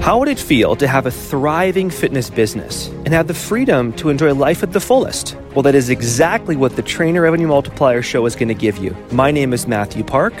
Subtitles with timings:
[0.00, 4.08] How would it feel to have a thriving fitness business and have the freedom to
[4.08, 5.36] enjoy life at the fullest?
[5.54, 8.96] Well, that is exactly what the Trainer Revenue Multiplier Show is going to give you.
[9.12, 10.32] My name is Matthew Park.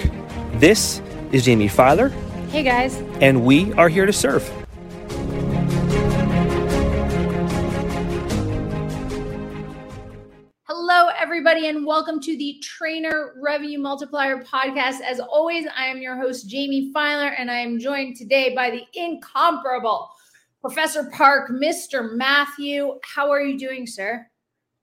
[0.54, 2.08] This is Jamie Filer.
[2.48, 2.96] Hey, guys.
[3.20, 4.50] And we are here to serve.
[11.50, 15.00] Everybody, and welcome to the Trainer Revenue Multiplier podcast.
[15.00, 18.82] As always, I am your host, Jamie Filer, and I am joined today by the
[18.94, 20.10] incomparable
[20.60, 22.14] Professor Park, Mr.
[22.14, 23.00] Matthew.
[23.02, 24.29] How are you doing, sir?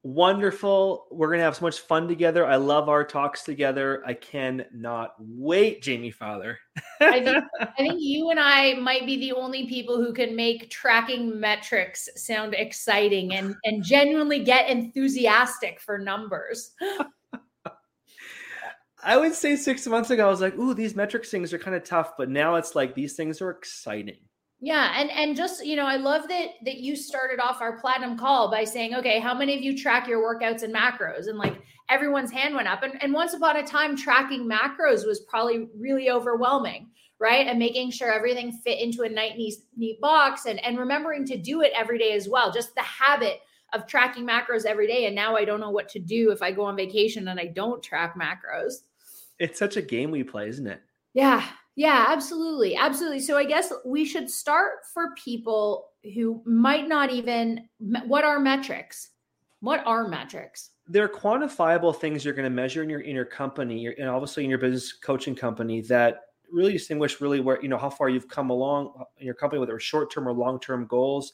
[0.08, 1.06] Wonderful.
[1.12, 2.46] We're going to have so much fun together.
[2.46, 4.02] I love our talks together.
[4.06, 6.58] I cannot wait, Jamie Father.
[7.02, 10.70] I, think, I think you and I might be the only people who can make
[10.70, 16.72] tracking metrics sound exciting and, and genuinely get enthusiastic for numbers.
[19.04, 21.76] I would say six months ago, I was like, ooh, these metrics things are kind
[21.76, 22.14] of tough.
[22.18, 24.20] But now it's like these things are exciting.
[24.60, 28.18] Yeah, and and just you know, I love that that you started off our platinum
[28.18, 31.28] call by saying, okay, how many of you track your workouts and macros?
[31.28, 32.82] And like everyone's hand went up.
[32.82, 37.46] And and once upon a time, tracking macros was probably really overwhelming, right?
[37.46, 41.38] And making sure everything fit into a nice neat, neat box and and remembering to
[41.38, 42.52] do it every day as well.
[42.52, 43.42] Just the habit
[43.74, 45.06] of tracking macros every day.
[45.06, 47.46] And now I don't know what to do if I go on vacation and I
[47.46, 48.76] don't track macros.
[49.40, 50.82] It's such a game we play, isn't it?
[51.14, 51.46] Yeah,
[51.78, 52.76] yeah, absolutely.
[52.76, 53.20] Absolutely.
[53.20, 57.70] So I guess we should start for people who might not even
[58.08, 59.10] what are metrics?
[59.60, 60.72] What are metrics?
[60.88, 64.50] They're quantifiable things you're going to measure in your in your company and obviously in
[64.50, 68.50] your business coaching company that really distinguish really where you know how far you've come
[68.50, 71.34] along in your company whether it's short-term or long-term goals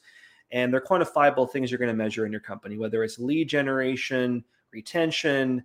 [0.52, 4.44] and they're quantifiable things you're going to measure in your company whether it's lead generation
[4.72, 5.64] retention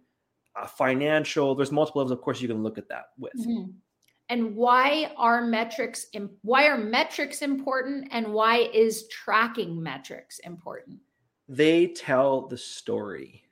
[0.60, 3.70] uh, financial there's multiple levels of course you can look at that with mm-hmm
[4.28, 6.06] and why are metrics
[6.42, 10.98] why are metrics important and why is tracking metrics important
[11.48, 13.42] they tell the story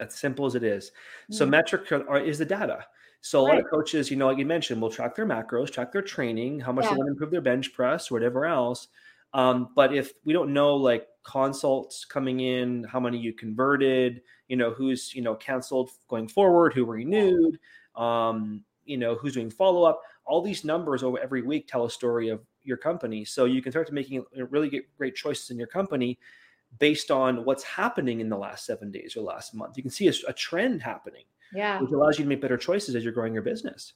[0.00, 1.34] as simple as it is mm-hmm.
[1.34, 2.84] so metric are, is the data
[3.20, 3.54] so a right.
[3.54, 6.60] lot of coaches you know like you mentioned will track their macros track their training
[6.60, 6.90] how much yeah.
[6.90, 8.88] they want to improve their bench press whatever else
[9.34, 14.56] um, but if we don't know like consults coming in how many you converted you
[14.56, 17.58] know who's you know canceled going forward who renewed
[17.96, 21.90] um, you know who's doing follow up all these numbers over every week tell a
[21.90, 23.22] story of your company.
[23.22, 26.18] So you can start to making really great choices in your company
[26.78, 29.76] based on what's happening in the last seven days or last month.
[29.76, 31.80] You can see a, a trend happening yeah.
[31.80, 33.92] which allows you to make better choices as you're growing your business.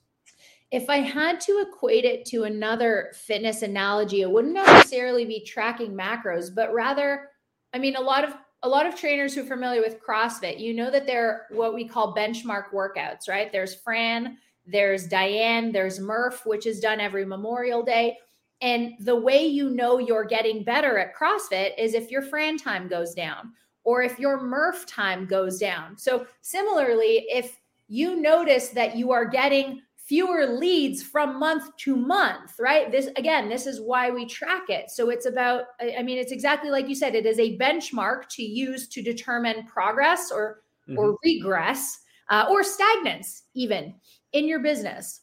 [0.70, 5.92] If I had to equate it to another fitness analogy, it wouldn't necessarily be tracking
[5.92, 7.30] macros, but rather,
[7.72, 10.74] I mean, a lot of a lot of trainers who are familiar with CrossFit, you
[10.74, 13.52] know that they're what we call benchmark workouts, right?
[13.52, 18.18] There's Fran, there's Diane, there's Murph, which is done every Memorial Day.
[18.60, 22.88] And the way you know you're getting better at CrossFit is if your Fran time
[22.88, 23.52] goes down
[23.84, 25.96] or if your Murph time goes down.
[25.96, 32.54] So, similarly, if you notice that you are getting fewer leads from month to month,
[32.58, 32.90] right?
[32.90, 34.90] This, again, this is why we track it.
[34.90, 38.42] So, it's about, I mean, it's exactly like you said, it is a benchmark to
[38.42, 40.98] use to determine progress or, mm-hmm.
[40.98, 41.98] or regress
[42.30, 43.94] uh, or stagnance, even
[44.36, 45.22] in your business.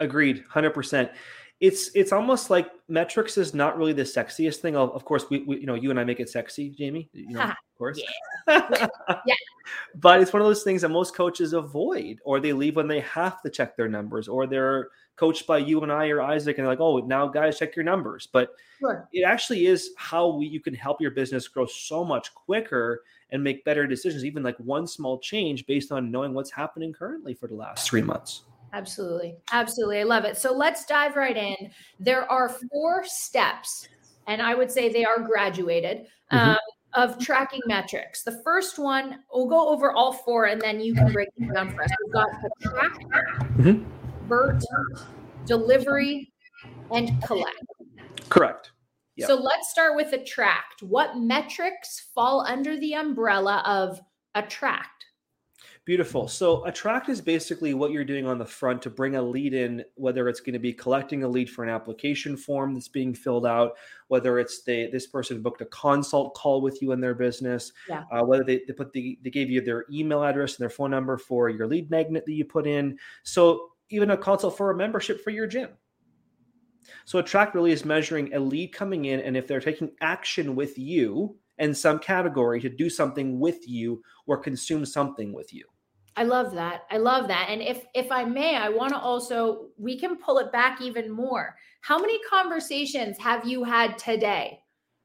[0.00, 1.10] Agreed, hundred percent.
[1.60, 4.74] It's it's almost like metrics is not really the sexiest thing.
[4.74, 7.08] Of course, we, we you know you and I make it sexy, Jamie.
[7.12, 8.02] You know, of course.
[8.48, 8.88] Yeah.
[9.26, 9.34] yeah.
[9.94, 13.00] But it's one of those things that most coaches avoid, or they leave when they
[13.00, 16.66] have to check their numbers, or they're coached by you and I or Isaac, and
[16.66, 18.28] like, oh, now guys, check your numbers.
[18.32, 18.50] But
[18.80, 19.08] sure.
[19.12, 23.42] it actually is how we, you can help your business grow so much quicker and
[23.42, 27.46] make better decisions, even like one small change based on knowing what's happening currently for
[27.46, 28.42] the last three months.
[28.72, 29.36] Absolutely.
[29.52, 30.00] Absolutely.
[30.00, 30.36] I love it.
[30.36, 31.70] So let's dive right in.
[32.00, 33.88] There are four steps,
[34.26, 36.06] and I would say they are graduated.
[36.32, 36.50] Mm-hmm.
[36.50, 36.58] Um,
[36.94, 38.22] of tracking metrics.
[38.22, 41.74] The first one, we'll go over all four and then you can break them down
[41.74, 41.90] for us.
[42.04, 42.28] We've got
[42.60, 43.00] track,
[43.56, 44.01] mm-hmm.
[44.32, 44.64] BERT,
[45.44, 46.32] delivery,
[46.90, 47.58] and collect.
[48.30, 48.72] Correct.
[49.16, 49.26] Yep.
[49.26, 50.82] So let's start with attract.
[50.82, 54.00] What metrics fall under the umbrella of
[54.34, 55.04] attract?
[55.84, 56.28] Beautiful.
[56.28, 59.84] So attract is basically what you're doing on the front to bring a lead in,
[59.96, 63.44] whether it's going to be collecting a lead for an application form that's being filled
[63.44, 63.72] out,
[64.06, 68.04] whether it's they this person booked a consult call with you in their business, yeah.
[68.12, 70.92] uh, whether they, they put the they gave you their email address and their phone
[70.92, 72.96] number for your lead magnet that you put in.
[73.24, 75.70] So even a consult for a membership for your gym.
[77.04, 80.78] So attract really is measuring a lead coming in, and if they're taking action with
[80.78, 85.64] you in some category to do something with you or consume something with you.
[86.16, 86.82] I love that.
[86.90, 87.46] I love that.
[87.48, 91.10] And if if I may, I want to also we can pull it back even
[91.10, 91.56] more.
[91.80, 94.58] How many conversations have you had today?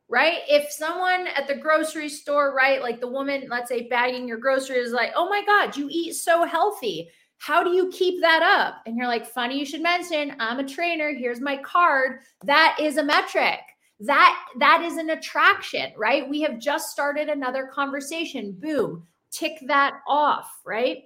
[0.09, 0.39] Right?
[0.49, 4.91] If someone at the grocery store, right, like the woman, let's say bagging your groceries
[4.91, 8.81] like, "Oh my god, you eat so healthy." How do you keep that up?
[8.85, 11.13] And you're like, "Funny you should mention, I'm a trainer.
[11.13, 13.59] Here's my card." That is a metric
[13.99, 19.99] that that is an attraction right we have just started another conversation boom tick that
[20.07, 21.03] off, right?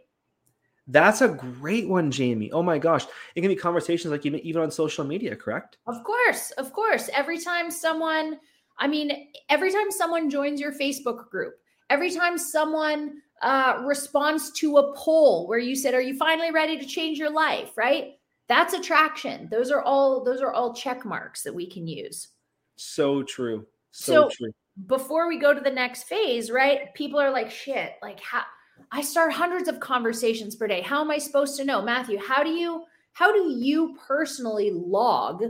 [0.87, 2.51] That's a great one, Jamie.
[2.51, 3.05] Oh my gosh.
[3.35, 5.77] It can be conversations like even, even on social media, correct?
[5.87, 6.51] Of course.
[6.51, 7.09] Of course.
[7.13, 8.39] Every time someone,
[8.77, 11.53] I mean, every time someone joins your Facebook group,
[11.91, 16.77] every time someone uh, responds to a poll where you said, Are you finally ready
[16.77, 17.71] to change your life?
[17.77, 18.13] Right?
[18.47, 19.47] That's attraction.
[19.51, 22.29] Those are all those are all check marks that we can use.
[22.77, 23.65] So true.
[23.91, 24.51] So, so true
[24.87, 26.93] before we go to the next phase, right?
[26.93, 28.43] People are like, shit, like how
[28.91, 30.81] I start hundreds of conversations per day.
[30.81, 31.81] How am I supposed to know?
[31.81, 32.83] Matthew, how do you
[33.13, 35.43] how do you personally log?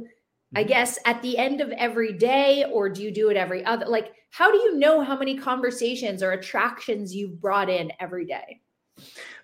[0.55, 0.67] I mm-hmm.
[0.69, 3.85] guess at the end of every day, or do you do it every other?
[3.85, 8.61] Like, how do you know how many conversations or attractions you've brought in every day?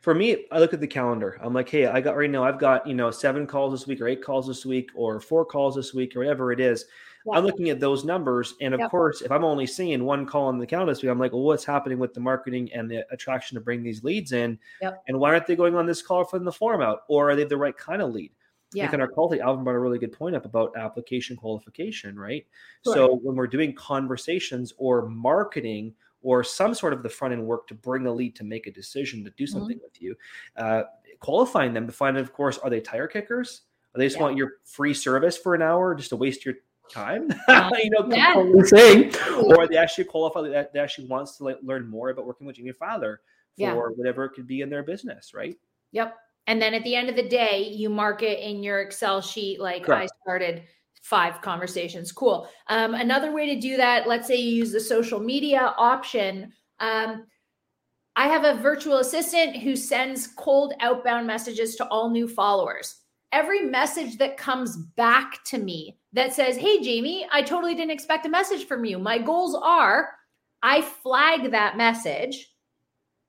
[0.01, 1.39] For me, I look at the calendar.
[1.41, 4.01] I'm like, hey, I got right now, I've got, you know, seven calls this week
[4.01, 6.85] or eight calls this week or four calls this week or whatever it is.
[7.33, 8.53] I'm looking at those numbers.
[8.61, 8.89] And of yep.
[8.89, 11.41] course, if I'm only seeing one call on the calendar this week, I'm like, well,
[11.41, 14.57] what's happening with the marketing and the attraction to bring these leads in?
[14.81, 15.03] Yep.
[15.07, 17.01] And why aren't they going on this call from the form out?
[17.09, 18.31] Or are they the right kind of lead?
[18.73, 18.85] Yeah.
[18.85, 22.45] Like in our call, Alvin brought a really good point up about application qualification, right?
[22.83, 22.93] Sure.
[22.93, 27.67] So when we're doing conversations or marketing or some sort of the front end work
[27.67, 29.53] to bring a lead to make a decision to do mm-hmm.
[29.53, 29.83] something mm-hmm.
[29.83, 30.15] with you,
[30.57, 30.83] uh,
[31.19, 33.61] qualifying them to find, of course, are they tire kickers?
[33.95, 34.23] Or they just yeah.
[34.23, 36.55] want your free service for an hour just to waste your
[36.91, 38.33] time, you know, yeah.
[38.63, 42.47] saying, or they actually qualify that they actually wants to like, learn more about working
[42.47, 43.21] with Jamie Father
[43.57, 43.73] for yeah.
[43.73, 45.57] whatever it could be in their business, right?
[45.91, 46.15] Yep.
[46.47, 49.59] And then at the end of the day, you mark it in your Excel sheet
[49.59, 50.11] like Correct.
[50.11, 50.63] I started
[51.01, 52.11] five conversations.
[52.11, 52.49] Cool.
[52.67, 56.51] Um, another way to do that, let's say you use the social media option.
[56.79, 57.25] Um,
[58.15, 62.95] I have a virtual assistant who sends cold outbound messages to all new followers.
[63.31, 68.25] Every message that comes back to me that says, Hey, Jamie, I totally didn't expect
[68.25, 68.97] a message from you.
[68.97, 70.09] My goals are
[70.63, 72.49] I flag that message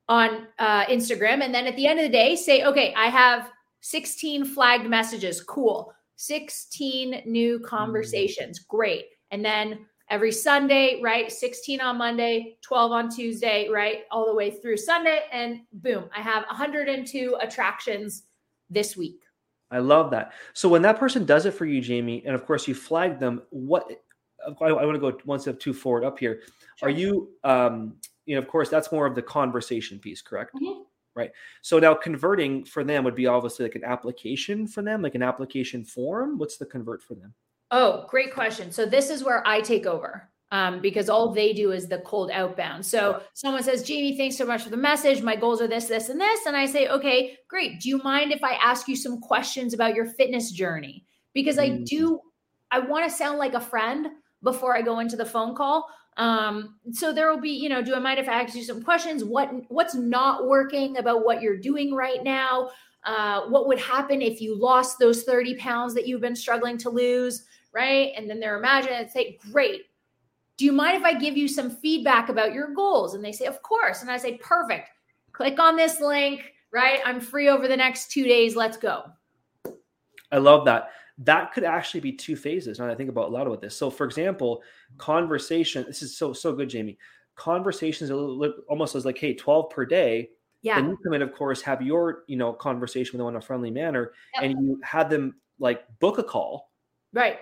[0.09, 1.43] on uh, Instagram.
[1.43, 3.51] And then at the end of the day, say, Okay, I have
[3.81, 5.41] 16 flagged messages.
[5.41, 5.93] Cool.
[6.17, 8.59] 16 new conversations.
[8.59, 9.05] Great.
[9.31, 11.31] And then every Sunday, right?
[11.31, 13.99] 16 on Monday, 12 on Tuesday, right?
[14.11, 15.21] All the way through Sunday.
[15.31, 18.23] And boom, I have 102 attractions
[18.69, 19.21] this week.
[19.71, 20.33] I love that.
[20.53, 23.43] So when that person does it for you, Jamie, and of course you flag them,
[23.51, 23.89] what
[24.61, 26.41] I, I want to go one step too forward up here.
[26.77, 26.89] Sure.
[26.89, 27.95] Are you, um,
[28.29, 30.53] you know, of course, that's more of the conversation piece, correct?
[30.53, 30.83] Mm-hmm.
[31.15, 31.31] Right.
[31.63, 35.23] So now converting for them would be obviously like an application for them, like an
[35.23, 36.37] application form.
[36.37, 37.33] What's the convert for them?
[37.71, 38.71] Oh, great question.
[38.71, 42.29] So this is where I take over um, because all they do is the cold
[42.29, 42.85] outbound.
[42.85, 45.23] So someone says, Jamie, thanks so much for the message.
[45.23, 46.45] My goals are this, this, and this.
[46.45, 47.81] And I say, okay, great.
[47.81, 51.03] Do you mind if I ask you some questions about your fitness journey?
[51.33, 51.85] Because I mm.
[51.85, 52.19] do,
[52.69, 54.07] I want to sound like a friend
[54.43, 55.87] before I go into the phone call.
[56.17, 58.83] Um, so there will be, you know, do I mind if I ask you some
[58.83, 59.23] questions?
[59.23, 62.71] What what's not working about what you're doing right now?
[63.05, 66.89] Uh, what would happen if you lost those 30 pounds that you've been struggling to
[66.89, 67.45] lose?
[67.71, 68.11] Right.
[68.17, 69.83] And then they're imagining and say, great,
[70.59, 73.13] do you mind if I give you some feedback about your goals?
[73.13, 74.01] And they say, Of course.
[74.01, 74.89] And I say, Perfect.
[75.31, 76.99] Click on this link, right?
[77.05, 78.57] I'm free over the next two days.
[78.57, 79.05] Let's go.
[80.33, 80.89] I love that.
[81.19, 82.79] That could actually be two phases.
[82.79, 83.75] Now I think about a lot about this.
[83.75, 84.63] So, for example,
[84.97, 85.85] conversation.
[85.87, 86.97] This is so so good, Jamie.
[87.35, 90.29] Conversations almost as like, hey, 12 per day.
[90.61, 90.75] Yeah.
[90.75, 93.41] Then you come in, of course, have your you know conversation with them in a
[93.41, 94.43] friendly manner, yep.
[94.43, 96.71] and you had them like book a call.
[97.11, 97.39] Right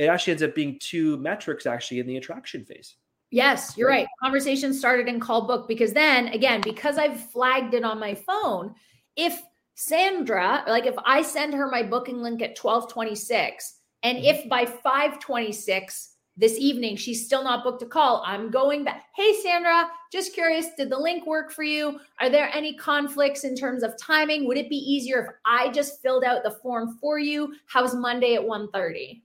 [0.00, 2.96] it actually ends up being two metrics actually in the attraction phase.
[3.30, 4.06] Yes, you're right.
[4.20, 8.74] Conversation started in call book because then again, because I've flagged it on my phone,
[9.14, 9.42] if
[9.74, 14.26] Sandra, like if I send her my booking link at 1226, and mm-hmm.
[14.26, 19.04] if by 526 this evening she's still not booked a call, I'm going back.
[19.14, 21.98] Hey Sandra, just curious, did the link work for you?
[22.20, 24.46] Are there any conflicts in terms of timing?
[24.46, 27.54] Would it be easier if I just filled out the form for you?
[27.66, 29.22] How's Monday at 1:30?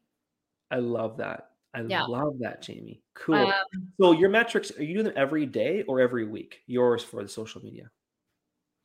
[0.71, 1.51] I love that.
[1.73, 2.03] I yeah.
[2.03, 3.01] love that, Jamie.
[3.13, 3.35] Cool.
[3.35, 3.53] Um,
[3.99, 6.61] so your metrics, are you doing them every day or every week?
[6.67, 7.89] Yours for the social media?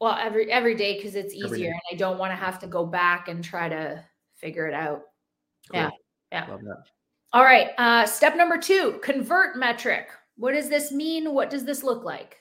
[0.00, 2.86] Well, every every day because it's easier and I don't want to have to go
[2.86, 4.02] back and try to
[4.36, 5.02] figure it out.
[5.70, 5.80] Cool.
[5.80, 5.90] Yeah.
[6.32, 6.46] Yeah.
[7.32, 7.68] All right.
[7.76, 10.08] Uh, step number two, convert metric.
[10.36, 11.34] What does this mean?
[11.34, 12.38] What does this look like?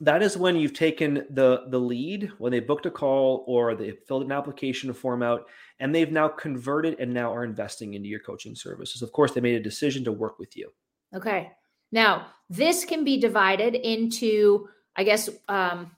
[0.00, 3.92] that is when you've taken the the lead when they booked a call or they
[4.06, 5.46] filled an application form out
[5.80, 9.40] and they've now converted and now are investing into your coaching services of course they
[9.40, 10.70] made a decision to work with you
[11.14, 11.50] okay
[11.90, 15.90] now this can be divided into i guess um,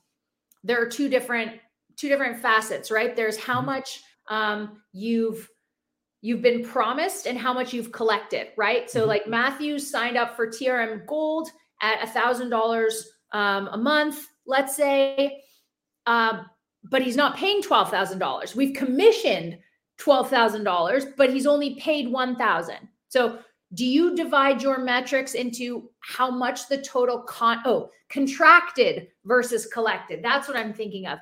[0.64, 1.52] there are two different
[1.96, 3.66] two different facets right there's how mm-hmm.
[3.66, 5.48] much um, you've
[6.22, 9.08] you've been promised and how much you've collected right so mm-hmm.
[9.08, 11.48] like matthew signed up for trm gold
[11.82, 15.42] at a thousand dollars um, a month, let's say,
[16.06, 16.46] um,
[16.84, 18.56] but he's not paying twelve thousand dollars.
[18.56, 19.58] We've commissioned
[19.98, 22.88] twelve thousand dollars, but he's only paid one thousand.
[23.08, 23.38] So,
[23.74, 30.22] do you divide your metrics into how much the total con oh contracted versus collected?
[30.22, 31.18] That's what I'm thinking of.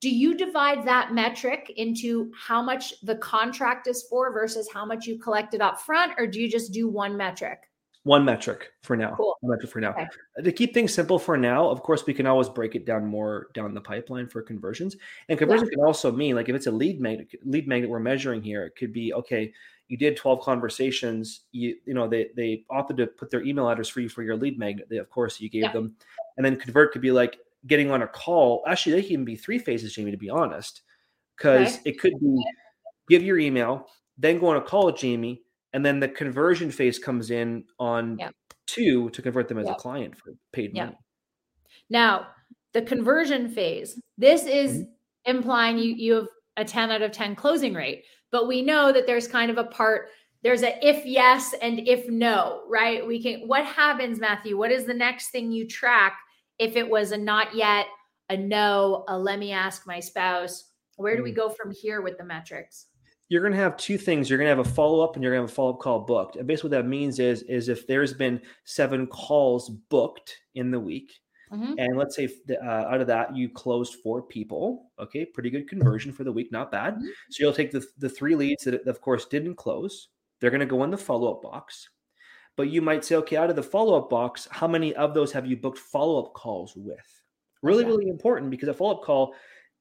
[0.00, 5.06] Do you divide that metric into how much the contract is for versus how much
[5.06, 7.60] you collected up front, or do you just do one metric?
[8.04, 9.14] one metric for now.
[9.16, 9.36] Cool.
[9.40, 9.90] One metric for now.
[9.90, 10.06] Okay.
[10.42, 13.48] To keep things simple for now, of course, we can always break it down more
[13.54, 14.96] down the pipeline for conversions.
[15.28, 15.76] And conversions yeah.
[15.76, 18.74] can also mean like if it's a lead magnet, lead magnet we're measuring here, it
[18.76, 19.52] could be okay.
[19.88, 21.42] You did 12 conversations.
[21.52, 24.36] You you know they they opted to put their email address for you for your
[24.36, 24.88] lead magnet.
[24.88, 25.72] They, of course, you gave yeah.
[25.72, 25.94] them,
[26.36, 28.62] and then convert could be like getting on a call.
[28.66, 30.10] Actually, they can be three phases, Jamie.
[30.10, 30.82] To be honest,
[31.36, 31.90] because okay.
[31.90, 32.42] it could be
[33.08, 36.98] give your email, then go on a call with Jamie and then the conversion phase
[36.98, 38.30] comes in on yeah.
[38.66, 39.72] two to convert them as yeah.
[39.72, 40.96] a client for paid money.
[41.88, 42.28] Now,
[42.72, 45.36] the conversion phase, this is mm-hmm.
[45.36, 49.06] implying you you have a 10 out of 10 closing rate, but we know that
[49.06, 50.08] there's kind of a part
[50.42, 53.06] there's a if yes and if no, right?
[53.06, 54.58] We can what happens, Matthew?
[54.58, 56.18] What is the next thing you track
[56.58, 57.86] if it was a not yet,
[58.28, 60.64] a no, a let me ask my spouse?
[60.96, 61.36] Where do we mm.
[61.36, 62.86] go from here with the metrics?
[63.32, 64.28] you're going to have two things.
[64.28, 65.80] You're going to have a follow up and you're going to have a follow up
[65.80, 66.36] call booked.
[66.36, 70.78] And basically, what that means is, is if there's been seven calls booked in the
[70.78, 71.14] week,
[71.52, 71.74] mm-hmm.
[71.78, 76.12] and let's say uh, out of that you closed four people, okay, pretty good conversion
[76.12, 76.94] for the week, not bad.
[76.94, 77.06] Mm-hmm.
[77.30, 80.08] So you'll take the, the three leads that, of course, didn't close.
[80.40, 81.88] They're going to go in the follow up box.
[82.56, 85.32] But you might say, okay, out of the follow up box, how many of those
[85.32, 87.22] have you booked follow up calls with?
[87.62, 89.34] Really, really important because a follow up call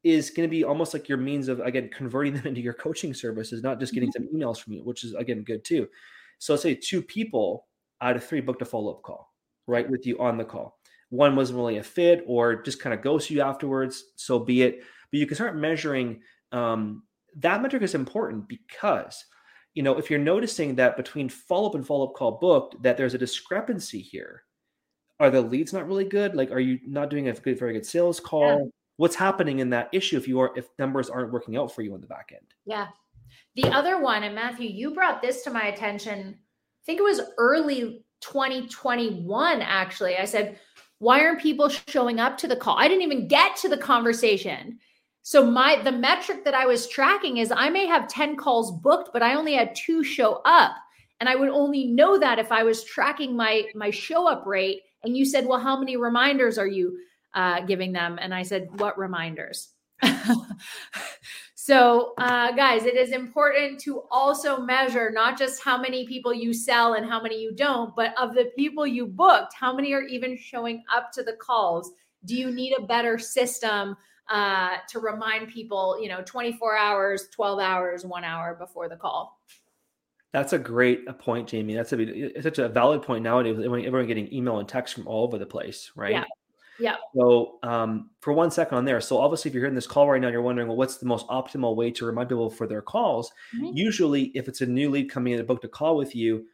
[0.04, 3.14] is going to be almost like your means of again converting them into your coaching
[3.14, 4.24] services, not just getting mm-hmm.
[4.24, 5.88] some emails from you, which is again good too.
[6.40, 7.68] So let's say two people
[8.02, 9.32] out of three booked a follow-up call,
[9.68, 10.80] right, with you on the call.
[11.12, 14.80] One wasn't really a fit or just kind of ghosts you afterwards, so be it.
[15.12, 16.22] But you can start measuring
[16.54, 17.04] um,
[17.36, 19.26] that metric is important because
[19.74, 23.18] you know if you're noticing that between follow-up and follow-up call booked that there's a
[23.18, 24.44] discrepancy here
[25.20, 26.34] are the leads not really good?
[26.34, 28.72] Like are you not doing a good very good sales call?
[28.96, 31.94] What's happening in that issue if you are if numbers aren't working out for you
[31.94, 32.48] on the back end?
[32.66, 32.88] Yeah.
[33.56, 37.22] The other one and matthew you brought this to my attention i think it was
[37.38, 40.18] early 2021 actually.
[40.18, 40.60] I said
[41.02, 44.78] why aren't people showing up to the call i didn't even get to the conversation
[45.24, 49.10] so my the metric that i was tracking is i may have 10 calls booked
[49.14, 50.76] but i only had two show up
[51.20, 54.82] and i would only know that if i was tracking my my show up rate
[55.04, 56.98] and you said well how many reminders are you
[57.34, 58.18] uh, giving them.
[58.22, 59.70] And I said, What reminders?
[61.64, 66.56] so, uh, guys, it is important to also measure not just how many people you
[66.56, 70.02] sell and how many you don't, but of the people you booked, how many are
[70.02, 71.92] even showing up to the calls?
[72.26, 73.96] Do you need a better system
[74.28, 79.40] uh, to remind people, you know, 24 hours, 12 hours, one hour before the call?
[80.34, 81.76] That's a great point, Jamie.
[81.76, 83.56] That's a, such a valid point nowadays.
[83.56, 86.14] With everyone getting email and text from all over the place, right?
[86.14, 86.24] Yeah.
[86.82, 86.96] Yeah.
[87.16, 90.20] So um, for one second on there, so obviously if you're hearing this call right
[90.20, 93.32] now, you're wondering, well, what's the most optimal way to remind people for their calls?
[93.56, 93.78] Mm-hmm.
[93.78, 96.46] Usually, if it's a new lead coming in to book a call with you,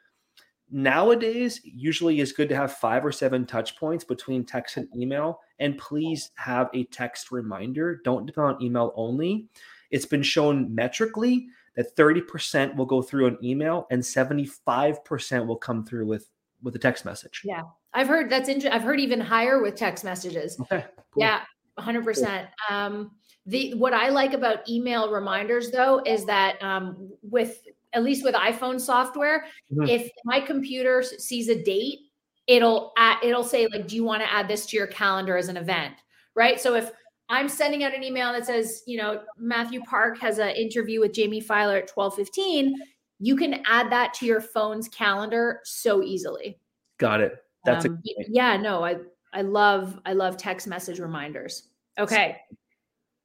[0.69, 5.39] nowadays usually is good to have five or seven touch points between text and email.
[5.59, 8.01] And please have a text reminder.
[8.03, 9.47] Don't depend on email only.
[9.91, 15.85] It's been shown metrically that 30% will go through an email and 75% will come
[15.85, 16.29] through with
[16.63, 17.41] with a text message.
[17.45, 17.61] Yeah.
[17.97, 18.71] I've heard that's interesting.
[18.71, 20.57] I've heard even higher with text messages.
[20.71, 20.85] Okay.
[21.11, 21.23] Cool.
[21.23, 21.41] Yeah,
[21.79, 22.47] 100%.
[22.69, 22.77] Cool.
[22.77, 23.11] Um,
[23.47, 27.61] the what I like about email reminders though is that um, with
[27.93, 29.87] at least with iPhone software, mm-hmm.
[29.89, 31.99] if my computer sees a date,
[32.45, 35.47] it'll add, it'll say like, "Do you want to add this to your calendar as
[35.47, 35.95] an event?"
[36.35, 36.59] Right.
[36.59, 36.91] So if
[37.29, 41.13] I'm sending out an email that says, you know, Matthew Park has an interview with
[41.13, 42.73] Jamie Filer at 12:15,
[43.19, 46.59] you can add that to your phone's calendar so easily.
[46.99, 47.37] Got it.
[47.67, 48.95] That's um, a- yeah, no, I
[49.33, 51.69] I love I love text message reminders.
[51.99, 52.37] Okay.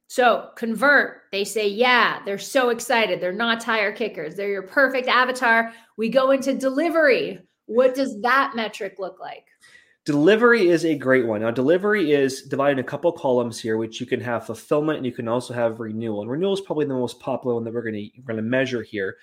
[0.07, 3.19] So convert, they say, yeah, they're so excited.
[3.19, 4.35] They're not tire kickers.
[4.35, 5.73] They're your perfect avatar.
[5.97, 7.39] We go into delivery.
[7.65, 9.45] What does that metric look like?
[10.05, 11.41] Delivery is a great one.
[11.41, 15.05] Now, delivery is divided in a couple columns here, which you can have fulfillment and
[15.05, 16.21] you can also have renewal.
[16.21, 18.43] And renewal is probably the most popular one that we're going to we're going to
[18.43, 19.15] measure here,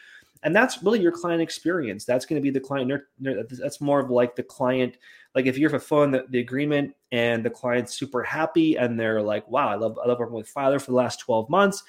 [0.43, 2.05] and that's really your client experience.
[2.05, 2.93] That's going to be the client.
[3.21, 4.97] That's more of like the client.
[5.35, 9.49] Like if you're fulfilling the, the agreement and the client's super happy and they're like,
[9.49, 11.83] "Wow, I love I love working with Filer for the last 12 months,"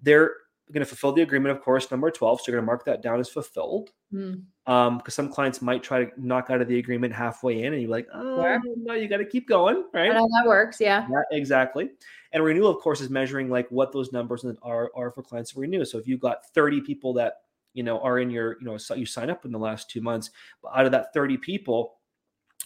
[0.00, 0.32] they're
[0.72, 2.40] going to fulfill the agreement, of course, number 12.
[2.40, 3.90] So you're going to mark that down as fulfilled.
[4.12, 4.42] Mm.
[4.66, 7.80] Um, because some clients might try to knock out of the agreement halfway in, and
[7.80, 8.60] you're like, oh sure.
[8.76, 10.12] no, you got to keep going, right?
[10.12, 11.06] that works, yeah.
[11.10, 11.22] yeah.
[11.32, 11.90] exactly.
[12.32, 15.60] And renewal, of course, is measuring like what those numbers are are for clients to
[15.60, 15.86] renew.
[15.86, 17.34] So if you've got 30 people that
[17.78, 20.00] you know are in your, you know, so you sign up in the last two
[20.00, 20.30] months,
[20.62, 21.94] but out of that 30 people,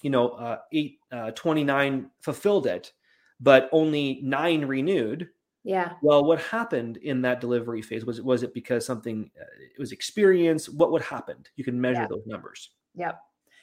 [0.02, 2.92] you know, uh, eight, uh, 29 fulfilled it,
[3.38, 5.28] but only nine renewed
[5.64, 5.92] yeah.
[6.02, 9.78] Well, what happened in that delivery phase was it was it because something uh, it
[9.78, 10.68] was experience?
[10.68, 11.48] What what happened?
[11.56, 12.06] You can measure yeah.
[12.08, 12.70] those numbers.
[12.96, 13.20] Yep.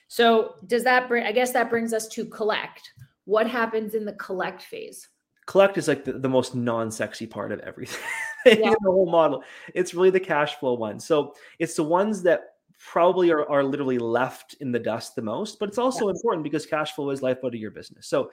[0.08, 1.26] So does that bring?
[1.26, 2.94] I guess that brings us to collect.
[3.26, 5.10] What happens in the collect phase?
[5.46, 8.00] Collect is like the, the most non-sexy part of everything.
[8.46, 8.74] Yeah.
[8.82, 9.44] the whole model.
[9.74, 11.00] It's really the cash flow one.
[11.00, 12.42] So it's the ones that
[12.80, 16.12] probably are, are literally left in the dust the most, but it's also yeah.
[16.12, 18.08] important because cash flow is lifeblood of your business.
[18.08, 18.32] So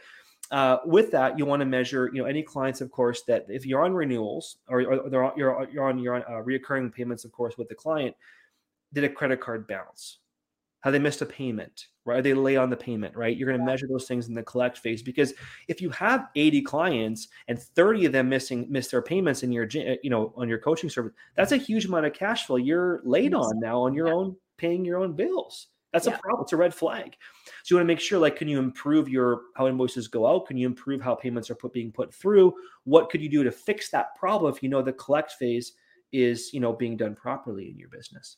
[0.52, 3.66] uh, with that, you want to measure, you know, any clients, of course, that if
[3.66, 7.68] you're on renewals or, or you're, you're on your uh, reoccurring payments, of course, with
[7.68, 8.14] the client,
[8.92, 10.18] did a credit card bounce?
[10.80, 11.88] Have they missed a payment?
[12.06, 12.22] Right?
[12.22, 13.16] They lay on the payment?
[13.16, 13.36] Right?
[13.36, 15.34] You're going to measure those things in the collect phase because
[15.68, 19.64] if you have 80 clients and 30 of them missing miss their payments in your,
[19.64, 23.00] uh, you know, on your coaching service, that's a huge amount of cash flow you're
[23.04, 25.68] late on now on your own paying your own bills.
[25.92, 26.14] That's yeah.
[26.14, 26.42] a problem.
[26.42, 27.16] It's a red flag.
[27.64, 30.46] So you want to make sure, like, can you improve your how invoices go out?
[30.46, 32.54] Can you improve how payments are put being put through?
[32.84, 35.72] What could you do to fix that problem if you know the collect phase
[36.12, 38.36] is, you know, being done properly in your business?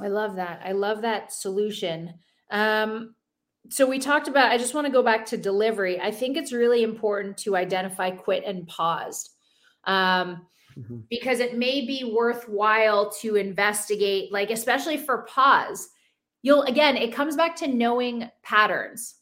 [0.00, 0.62] I love that.
[0.64, 2.14] I love that solution.
[2.50, 3.14] Um,
[3.68, 4.52] so we talked about.
[4.52, 6.00] I just want to go back to delivery.
[6.00, 9.30] I think it's really important to identify quit and paused.
[9.84, 10.98] Um, mm-hmm.
[11.08, 15.88] because it may be worthwhile to investigate, like especially for pause
[16.46, 19.16] you'll again, it comes back to knowing patterns,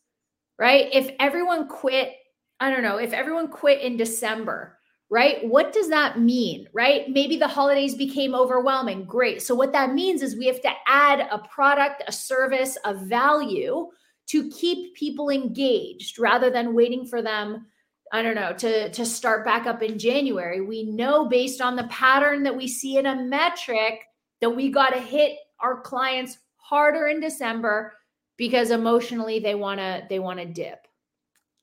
[0.59, 0.91] right?
[0.93, 2.13] If everyone quit,
[2.61, 4.77] I don't know, if everyone quit in December,
[5.15, 5.47] right?
[5.49, 7.09] What does that mean, right?
[7.09, 9.05] Maybe the holidays became overwhelming.
[9.05, 9.41] Great.
[9.43, 13.87] So, what that means is we have to add a product, a service, a value
[14.27, 17.67] to keep people engaged rather than waiting for them
[18.11, 21.85] i don't know to to start back up in january we know based on the
[21.89, 24.01] pattern that we see in a metric
[24.41, 27.93] that we got to hit our clients harder in December
[28.37, 30.87] because emotionally they want to they want to dip.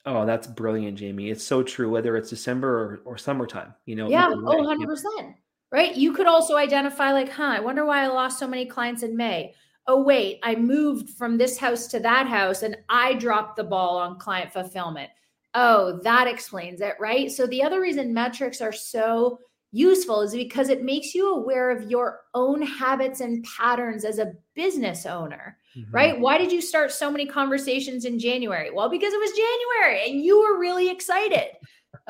[0.05, 1.29] Oh, that's brilliant, Jamie.
[1.29, 4.09] It's so true whether it's December or, or summertime, you know.
[4.09, 5.35] Yeah, oh 100%.
[5.71, 5.95] Right?
[5.95, 9.15] You could also identify like, "Huh, I wonder why I lost so many clients in
[9.15, 9.53] May."
[9.87, 13.97] Oh, wait, I moved from this house to that house and I dropped the ball
[13.97, 15.09] on client fulfillment.
[15.53, 17.31] Oh, that explains it, right?
[17.31, 19.39] So the other reason metrics are so
[19.71, 24.33] useful is because it makes you aware of your own habits and patterns as a
[24.55, 25.91] business owner, mm-hmm.
[25.91, 26.19] right?
[26.19, 28.71] Why did you start so many conversations in January?
[28.71, 31.49] Well, because it was January and you were really excited.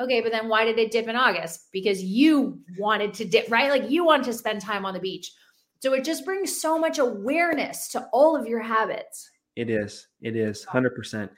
[0.00, 1.68] Okay, but then why did it dip in August?
[1.72, 3.70] Because you wanted to dip, right?
[3.70, 5.32] Like you wanted to spend time on the beach.
[5.80, 9.30] So it just brings so much awareness to all of your habits.
[9.56, 10.06] It is.
[10.20, 11.28] It is 100%.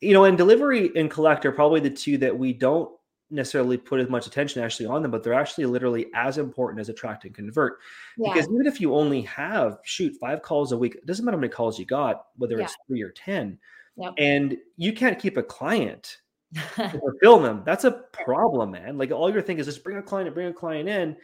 [0.00, 2.90] You know, and delivery and collect are probably the two that we don't
[3.30, 6.88] necessarily put as much attention actually on them, but they're actually literally as important as
[6.88, 7.78] attract and convert.
[8.16, 8.32] Yeah.
[8.32, 11.40] Because even if you only have shoot five calls a week, it doesn't matter how
[11.40, 12.64] many calls you got, whether yeah.
[12.64, 13.58] it's three or ten,
[13.96, 14.14] yep.
[14.18, 16.18] and you can't keep a client
[16.78, 17.62] or film them.
[17.64, 18.96] That's a problem, man.
[18.96, 21.16] Like all you're thinking is just bring a client, bring a client in,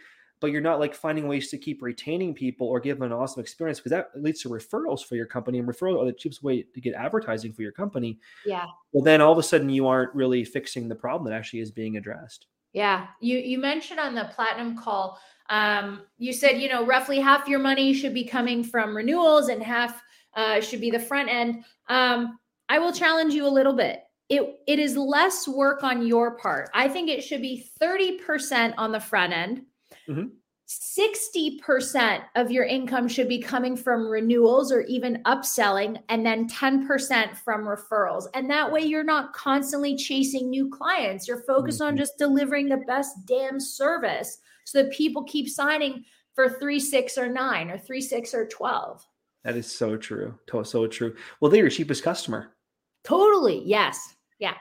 [0.44, 3.40] but you're not like finding ways to keep retaining people or give them an awesome
[3.40, 6.60] experience because that leads to referrals for your company and referral are the cheapest way
[6.60, 8.18] to get advertising for your company.
[8.44, 8.66] Yeah.
[8.92, 11.70] Well, then all of a sudden you aren't really fixing the problem that actually is
[11.70, 12.46] being addressed.
[12.74, 13.06] Yeah.
[13.22, 17.58] You you mentioned on the platinum call, um, you said, you know, roughly half your
[17.58, 20.02] money should be coming from renewals and half
[20.36, 21.64] uh, should be the front end.
[21.88, 24.00] Um, I will challenge you a little bit.
[24.28, 26.68] It it is less work on your part.
[26.74, 29.62] I think it should be 30% on the front end
[30.08, 30.26] Mm-hmm.
[30.66, 37.36] 60% of your income should be coming from renewals or even upselling, and then 10%
[37.36, 38.26] from referrals.
[38.32, 41.28] And that way, you're not constantly chasing new clients.
[41.28, 41.88] You're focused mm-hmm.
[41.88, 46.04] on just delivering the best damn service so that people keep signing
[46.34, 49.06] for three, six, or nine, or three, six, or 12.
[49.44, 50.38] That is so true.
[50.64, 51.14] So true.
[51.40, 52.56] Well, they're your cheapest customer.
[53.04, 53.62] Totally.
[53.66, 54.14] Yes.
[54.38, 54.54] Yeah.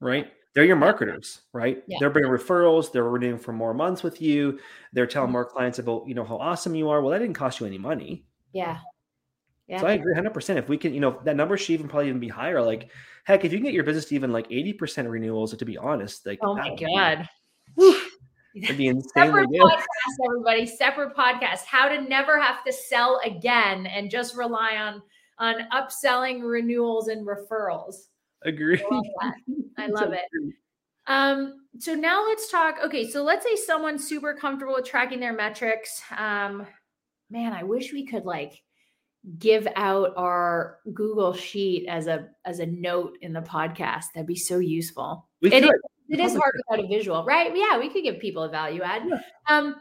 [0.00, 1.82] Right they're your marketers, right?
[1.86, 1.98] Yeah.
[2.00, 2.92] They're bringing referrals.
[2.92, 4.58] They're renewing for more months with you.
[4.92, 5.32] They're telling mm-hmm.
[5.32, 7.00] more clients about, you know, how awesome you are.
[7.00, 8.24] Well, that didn't cost you any money.
[8.52, 8.78] Yeah.
[9.66, 9.80] Yeah.
[9.80, 10.56] So I agree 100%.
[10.56, 12.60] If we can, you know, that number should even probably even be higher.
[12.60, 12.90] Like,
[13.24, 16.26] heck, if you can get your business to even like 80% renewals, to be honest,
[16.26, 17.26] like, oh my God.
[18.54, 19.10] It'd be insane.
[19.16, 20.66] Separate podcast, everybody.
[20.66, 21.64] Separate podcast.
[21.64, 25.02] How to never have to sell again and just rely on
[25.38, 27.94] on upselling, renewals, and referrals.
[28.44, 28.82] Agree.
[28.90, 29.34] I love,
[29.78, 30.54] I love it.
[31.06, 32.78] Um, so now let's talk.
[32.84, 36.02] Okay, so let's say someone's super comfortable with tracking their metrics.
[36.16, 36.66] Um,
[37.30, 38.62] man, I wish we could like
[39.38, 44.06] give out our Google sheet as a as a note in the podcast.
[44.14, 45.28] That'd be so useful.
[45.40, 45.74] We it, could.
[46.08, 47.56] it is hard without a visual, right?
[47.56, 49.02] Yeah, we could give people a value add.
[49.08, 49.20] Yeah.
[49.48, 49.76] Um,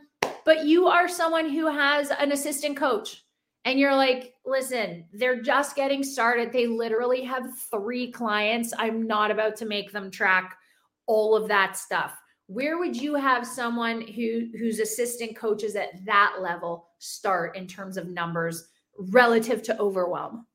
[0.46, 3.24] but you are someone who has an assistant coach
[3.66, 6.52] and you're like, listen, they're just getting started.
[6.52, 8.74] They literally have three clients.
[8.78, 10.58] I'm not about to make them track
[11.06, 12.14] all of that stuff.
[12.48, 17.98] Where would you have someone who whose assistant coaches at that level start in terms
[17.98, 20.48] of numbers relative to overwhelm?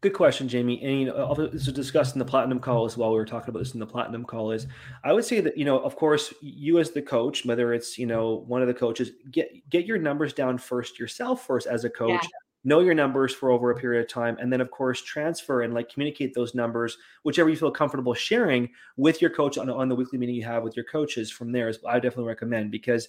[0.00, 0.82] Good question, Jamie.
[0.82, 3.10] And you know, this was discussed in the platinum call as well.
[3.10, 4.52] We were talking about this in the platinum call.
[4.52, 4.66] Is
[5.02, 8.06] I would say that you know, of course, you as the coach, whether it's you
[8.06, 11.90] know one of the coaches, get get your numbers down first yourself first as a
[11.90, 12.20] coach.
[12.22, 12.28] Yeah
[12.64, 15.74] know your numbers for over a period of time and then of course transfer and
[15.74, 19.94] like communicate those numbers whichever you feel comfortable sharing with your coach on, on the
[19.94, 23.08] weekly meeting you have with your coaches from there is i definitely recommend because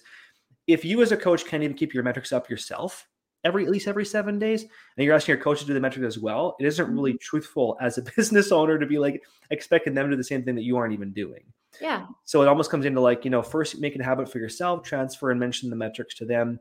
[0.66, 3.08] if you as a coach can't even keep your metrics up yourself
[3.44, 6.06] every at least every seven days and you're asking your coach to do the metrics
[6.06, 7.18] as well it isn't really mm-hmm.
[7.20, 10.54] truthful as a business owner to be like expecting them to do the same thing
[10.54, 11.44] that you aren't even doing.
[11.80, 12.06] Yeah.
[12.24, 14.82] So it almost comes into like you know first make it a habit for yourself
[14.82, 16.58] transfer and mention the metrics to them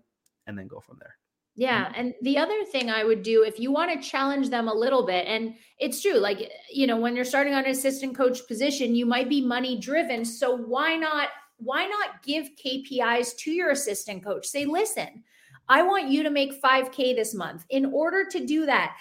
[0.47, 1.15] and then go from there
[1.55, 1.91] yeah.
[1.95, 5.05] And the other thing I would do if you want to challenge them a little
[5.05, 8.95] bit, and it's true, like, you know, when you're starting on an assistant coach position,
[8.95, 10.25] you might be money driven.
[10.25, 11.29] So why not?
[11.57, 14.45] Why not give KPIs to your assistant coach?
[14.45, 15.23] Say, listen,
[15.69, 17.63] I want you to make 5K this month.
[17.69, 18.97] In order to do that,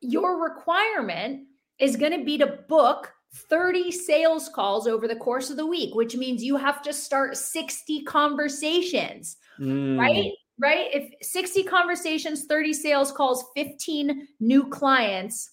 [0.00, 1.46] your requirement
[1.78, 5.94] is going to be to book 30 sales calls over the course of the week,
[5.94, 9.98] which means you have to start 60 conversations, mm.
[9.98, 10.32] right?
[10.60, 10.88] Right?
[10.92, 15.50] If 60 conversations, 30 sales calls, 15 new clients,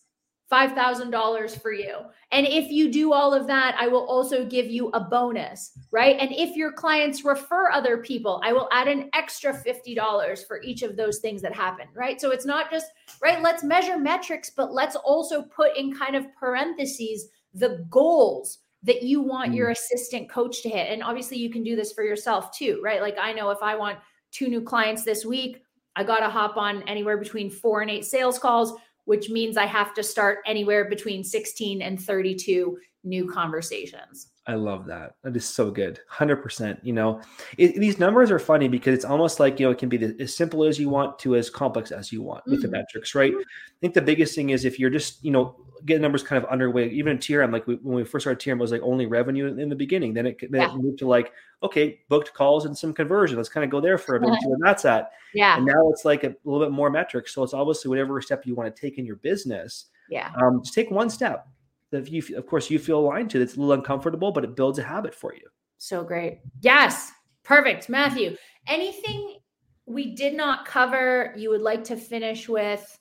[0.52, 1.98] $5,000 for you.
[2.32, 6.16] And if you do all of that, I will also give you a bonus, right?
[6.20, 10.84] And if your clients refer other people, I will add an extra $50 for each
[10.84, 12.20] of those things that happen, right?
[12.22, 12.88] So it's not just,
[13.22, 13.42] right?
[13.42, 19.22] Let's measure metrics, but let's also put in kind of parentheses the goals that you
[19.22, 19.72] want your mm.
[19.72, 20.92] assistant coach to hit.
[20.92, 23.02] And obviously, you can do this for yourself too, right?
[23.02, 23.98] Like I know if I want
[24.38, 25.64] two new clients this week.
[25.96, 28.74] I got to hop on anywhere between four and eight sales calls,
[29.06, 34.28] which means I have to start anywhere between 16 and 32 new conversations.
[34.48, 35.16] I love that.
[35.24, 36.00] That is so good.
[36.12, 36.80] 100%.
[36.82, 37.22] You know,
[37.58, 40.16] it, these numbers are funny because it's almost like, you know, it can be the,
[40.22, 42.72] as simple as you want to as complex as you want with mm-hmm.
[42.72, 43.34] the metrics, right?
[43.34, 46.50] I think the biggest thing is if you're just, you know, getting numbers kind of
[46.50, 49.06] underway, even in TRM, like we, when we first started TRM, it was like only
[49.06, 50.14] revenue in the beginning.
[50.14, 50.74] Then it, then yeah.
[50.74, 53.36] it moved to like, okay, booked calls and some conversion.
[53.36, 55.12] Let's kind of go there for a bit and see where that's at.
[55.34, 55.58] Yeah.
[55.58, 57.34] And now it's like a little bit more metrics.
[57.34, 59.88] So it's obviously whatever step you want to take in your business.
[60.10, 60.32] Yeah.
[60.42, 61.48] Um, just take one step
[61.92, 63.40] that you, of course, you feel aligned to.
[63.40, 65.48] That's a little uncomfortable, but it builds a habit for you.
[65.78, 66.42] So great.
[66.62, 67.12] Yes.
[67.44, 67.88] Perfect.
[67.88, 68.36] Matthew,
[68.68, 69.38] anything
[69.86, 73.00] we did not cover you would like to finish with?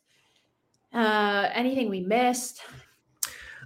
[0.93, 2.61] Uh, anything we missed?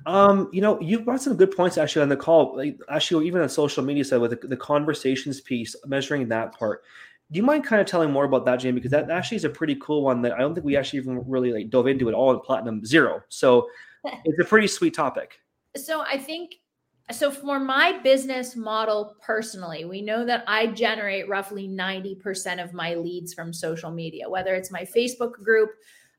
[0.06, 2.56] Um, you know, you brought some good points actually on the call.
[2.56, 6.82] Like actually, even on social media side with the, the conversations piece, measuring that part.
[7.30, 8.76] Do you mind kind of telling more about that, Jamie?
[8.76, 11.22] Because that actually is a pretty cool one that I don't think we actually even
[11.28, 13.22] really like dove into it all in Platinum Zero.
[13.28, 13.68] So
[14.24, 15.38] it's a pretty sweet topic.
[15.76, 16.56] So I think
[17.12, 22.94] so for my business model personally, we know that I generate roughly 90% of my
[22.94, 25.70] leads from social media, whether it's my Facebook group,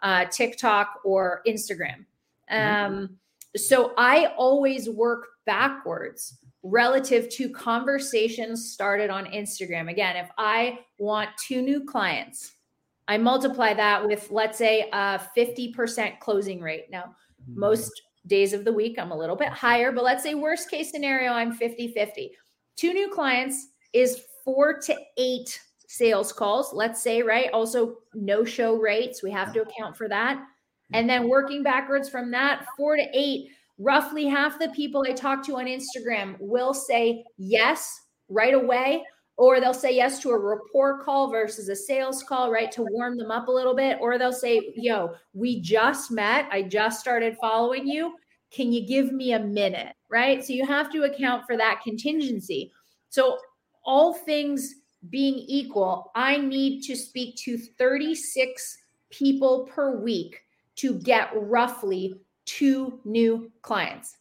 [0.02, 2.06] uh, TikTok, or Instagram.
[2.52, 2.94] Mm-hmm.
[2.94, 3.10] Um,
[3.56, 9.90] so I always work backwards relative to conversations started on Instagram.
[9.90, 12.54] Again, if I want two new clients,
[13.08, 16.86] I multiply that with, let's say, a 50% closing rate.
[16.92, 17.60] Now, Mm-hmm.
[17.60, 17.92] most
[18.28, 21.32] days of the week, I'm a little bit higher, but let's say worst case scenario,
[21.32, 22.32] I'm 50 50.
[22.76, 27.50] Two new clients is four to eight sales calls, let's say, right?
[27.52, 29.22] Also, no show rates.
[29.22, 29.70] We have to uh-huh.
[29.70, 30.42] account for that.
[30.94, 35.46] And then working backwards from that, four to eight, roughly half the people I talk
[35.46, 38.00] to on Instagram will say yes
[38.30, 39.04] right away
[39.38, 42.72] or they'll say yes to a rapport call versus a sales call, right?
[42.74, 43.98] To warm them up a little bit.
[44.00, 46.48] Or they'll say, yo, we just met.
[46.52, 48.16] I just started following you.
[48.52, 49.96] Can you give me a minute?
[50.10, 50.44] Right.
[50.46, 52.72] So you have to account for that contingency.
[53.10, 53.38] So,
[53.84, 54.76] all things
[55.10, 58.78] being equal, I need to speak to 36
[59.10, 60.40] people per week
[60.76, 64.18] to get roughly two new clients.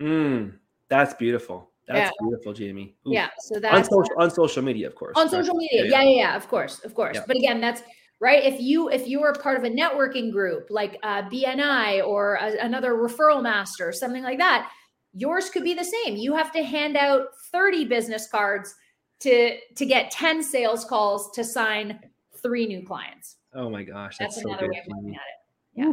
[0.00, 1.71] Mm, that's beautiful.
[1.86, 2.26] That's yeah.
[2.26, 2.94] beautiful, Jamie.
[3.06, 3.12] Ooh.
[3.12, 3.28] Yeah.
[3.38, 5.14] So that's on social, on social media, of course.
[5.16, 5.84] On social media.
[5.84, 6.84] Yeah, yeah, yeah, yeah of course.
[6.84, 7.18] Of course.
[7.26, 7.82] But again, that's
[8.20, 8.42] right.
[8.44, 12.56] If you if you are part of a networking group like uh, BNI or a,
[12.64, 14.70] another referral master, or something like that,
[15.12, 16.16] yours could be the same.
[16.16, 18.74] You have to hand out 30 business cards
[19.20, 21.98] to to get 10 sales calls to sign
[22.42, 23.36] three new clients.
[23.54, 25.42] Oh my gosh, that's, that's another way of looking at it.
[25.74, 25.92] Yeah.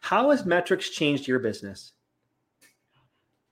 [0.00, 1.92] How has metrics changed your business?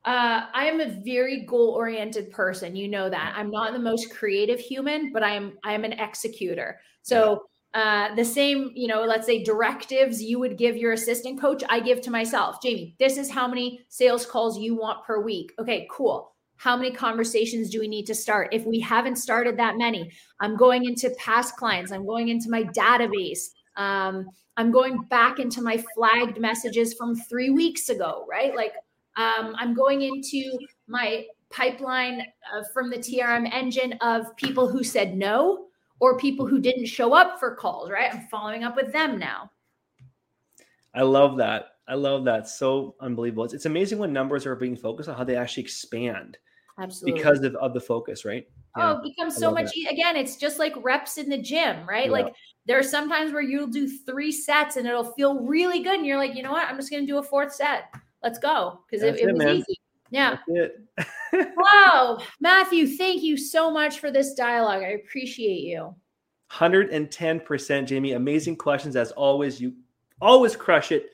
[0.04, 2.74] Uh, I am a very goal oriented person.
[2.74, 5.92] You know that I'm not the most creative human, but I am I am an
[5.92, 6.80] executor.
[7.02, 11.62] So uh, the same, you know, let's say directives you would give your assistant coach,
[11.70, 12.60] I give to myself.
[12.62, 15.52] Jamie, this is how many sales calls you want per week.
[15.58, 16.34] Okay, cool.
[16.56, 18.48] How many conversations do we need to start?
[18.52, 21.92] If we haven't started that many, I'm going into past clients.
[21.92, 23.48] I'm going into my database.
[23.76, 28.54] Um, I'm going back into my flagged messages from three weeks ago, right?
[28.54, 28.74] Like
[29.16, 32.22] um, I'm going into my pipeline
[32.52, 35.66] uh, from the TRM engine of people who said no
[36.00, 38.12] or people who didn't show up for calls, right?
[38.12, 39.50] I'm following up with them now.
[40.94, 41.76] I love that.
[41.88, 42.48] I love that.
[42.48, 43.44] So unbelievable.
[43.44, 46.38] It's, it's amazing when numbers are being focused on how they actually expand.
[46.78, 47.18] Absolutely.
[47.18, 48.46] Because of, of the focus, right?
[48.76, 49.76] Yeah, oh, it becomes so much.
[49.76, 52.06] E- again, it's just like reps in the gym, right?
[52.06, 52.12] Yeah.
[52.12, 55.96] Like there are sometimes where you'll do three sets and it'll feel really good.
[55.96, 56.66] And you're like, you know what?
[56.66, 59.56] I'm just going to do a fourth set let's go because it, it, was man.
[59.56, 59.80] easy.
[60.10, 60.38] Yeah.
[61.56, 62.18] wow.
[62.40, 64.82] Matthew, thank you so much for this dialogue.
[64.82, 65.94] I appreciate you.
[66.50, 68.12] 110%, Jamie.
[68.12, 69.60] Amazing questions as always.
[69.60, 69.74] You
[70.20, 71.10] always crush it.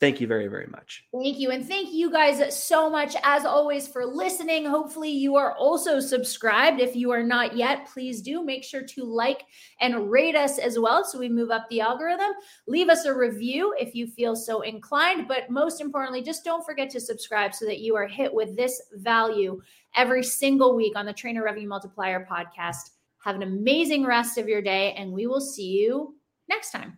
[0.00, 1.04] Thank you very, very much.
[1.12, 1.50] Thank you.
[1.50, 4.64] And thank you guys so much, as always, for listening.
[4.64, 6.80] Hopefully, you are also subscribed.
[6.80, 9.42] If you are not yet, please do make sure to like
[9.82, 12.32] and rate us as well so we move up the algorithm.
[12.66, 15.28] Leave us a review if you feel so inclined.
[15.28, 18.80] But most importantly, just don't forget to subscribe so that you are hit with this
[18.94, 19.60] value
[19.96, 22.92] every single week on the Trainer Revenue Multiplier podcast.
[23.22, 26.16] Have an amazing rest of your day, and we will see you
[26.48, 26.96] next time.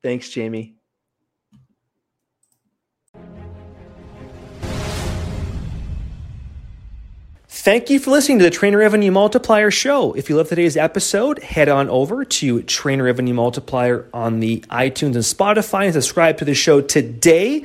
[0.00, 0.76] Thanks, Jamie.
[7.64, 10.12] Thank you for listening to the Trainer Revenue Multiplier Show.
[10.12, 15.14] If you love today's episode, head on over to Trainer Revenue Multiplier on the iTunes
[15.14, 17.64] and Spotify and subscribe to the show today.